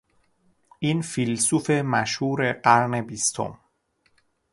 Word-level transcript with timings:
این 0.79 1.01
فیلسوف 1.01 1.69
مشهور 1.69 2.51
قرن 2.53 3.01
بیستم 3.01 3.57